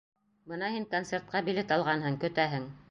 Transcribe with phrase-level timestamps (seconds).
[0.51, 2.69] Бына һин концертҡа билет алғанһың, көтәһең.